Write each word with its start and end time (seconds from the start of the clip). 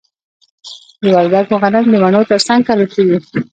د 1.01 1.03
وردګو 1.15 1.55
غنم 1.61 1.85
د 1.91 1.95
مڼو 2.03 2.21
ترڅنګ 2.31 2.61
کرل 2.67 2.87
کیږي. 2.93 3.17